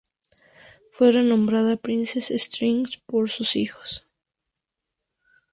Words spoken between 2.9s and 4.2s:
por sus hijos.